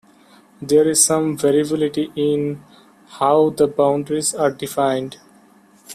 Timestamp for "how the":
3.05-3.67